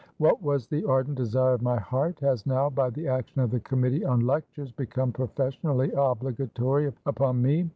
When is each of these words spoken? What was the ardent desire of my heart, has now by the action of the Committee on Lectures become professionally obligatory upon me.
What 0.17 0.41
was 0.41 0.65
the 0.65 0.83
ardent 0.85 1.15
desire 1.17 1.53
of 1.53 1.61
my 1.61 1.77
heart, 1.79 2.19
has 2.21 2.47
now 2.47 2.71
by 2.71 2.89
the 2.89 3.07
action 3.07 3.39
of 3.41 3.51
the 3.51 3.59
Committee 3.59 4.03
on 4.03 4.21
Lectures 4.21 4.71
become 4.71 5.11
professionally 5.11 5.91
obligatory 5.95 6.91
upon 7.05 7.39
me. 7.39 7.69